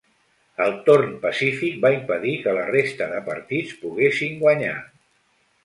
[0.63, 4.77] El Torn Pacífic va impedir que la resta de partits poguessin guanyar.